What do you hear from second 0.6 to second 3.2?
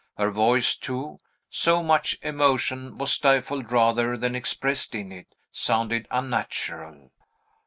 too, so much emotion was